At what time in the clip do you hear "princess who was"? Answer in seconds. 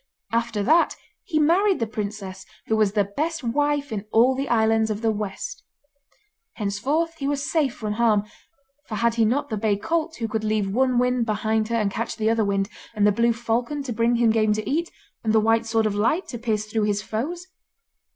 1.85-2.93